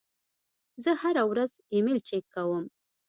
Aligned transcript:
زه 0.83 0.91
هره 1.01 1.23
ورځ 1.31 1.51
ایمیل 1.73 1.99
چک 2.07 2.23
کوم. 2.33 2.65